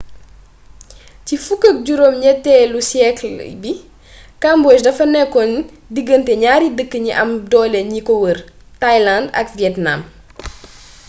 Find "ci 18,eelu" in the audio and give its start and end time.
1.25-2.79